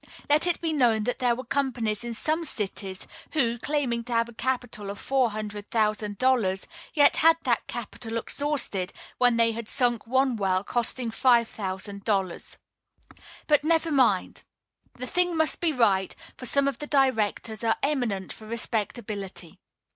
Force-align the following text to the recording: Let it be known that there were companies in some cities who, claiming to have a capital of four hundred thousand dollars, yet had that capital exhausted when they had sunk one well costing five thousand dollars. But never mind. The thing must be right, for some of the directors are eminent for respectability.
Let 0.27 0.47
it 0.47 0.59
be 0.61 0.73
known 0.73 1.03
that 1.03 1.19
there 1.19 1.35
were 1.35 1.43
companies 1.45 2.03
in 2.03 2.15
some 2.15 2.43
cities 2.43 3.05
who, 3.33 3.59
claiming 3.59 4.03
to 4.05 4.13
have 4.13 4.27
a 4.29 4.33
capital 4.33 4.89
of 4.89 4.99
four 4.99 5.29
hundred 5.29 5.69
thousand 5.69 6.17
dollars, 6.17 6.65
yet 6.95 7.17
had 7.17 7.37
that 7.43 7.67
capital 7.67 8.17
exhausted 8.17 8.93
when 9.19 9.37
they 9.37 9.51
had 9.51 9.69
sunk 9.69 10.07
one 10.07 10.37
well 10.37 10.63
costing 10.63 11.11
five 11.11 11.47
thousand 11.47 12.03
dollars. 12.03 12.57
But 13.45 13.63
never 13.63 13.91
mind. 13.91 14.41
The 14.95 15.05
thing 15.05 15.37
must 15.37 15.61
be 15.61 15.71
right, 15.71 16.15
for 16.35 16.47
some 16.47 16.67
of 16.67 16.79
the 16.79 16.87
directors 16.87 17.63
are 17.63 17.75
eminent 17.83 18.33
for 18.33 18.47
respectability. 18.47 19.59